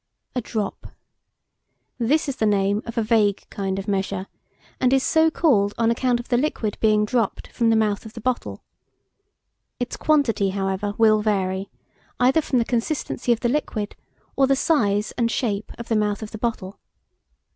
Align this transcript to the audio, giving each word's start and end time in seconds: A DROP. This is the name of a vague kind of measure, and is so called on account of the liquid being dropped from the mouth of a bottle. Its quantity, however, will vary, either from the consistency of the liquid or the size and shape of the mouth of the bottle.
A 0.35 0.41
DROP. 0.41 0.87
This 1.99 2.27
is 2.27 2.37
the 2.37 2.47
name 2.47 2.81
of 2.87 2.97
a 2.97 3.03
vague 3.03 3.43
kind 3.51 3.77
of 3.77 3.87
measure, 3.87 4.25
and 4.79 4.91
is 4.91 5.03
so 5.03 5.29
called 5.29 5.75
on 5.77 5.91
account 5.91 6.19
of 6.19 6.29
the 6.29 6.39
liquid 6.39 6.75
being 6.79 7.05
dropped 7.05 7.49
from 7.49 7.69
the 7.69 7.75
mouth 7.75 8.03
of 8.03 8.17
a 8.17 8.19
bottle. 8.19 8.63
Its 9.79 9.95
quantity, 9.97 10.49
however, 10.49 10.95
will 10.97 11.21
vary, 11.21 11.69
either 12.19 12.41
from 12.41 12.57
the 12.57 12.65
consistency 12.65 13.31
of 13.31 13.41
the 13.41 13.49
liquid 13.49 13.95
or 14.35 14.47
the 14.47 14.55
size 14.55 15.11
and 15.19 15.29
shape 15.29 15.71
of 15.77 15.87
the 15.87 15.95
mouth 15.95 16.23
of 16.23 16.31
the 16.31 16.39
bottle. 16.39 16.79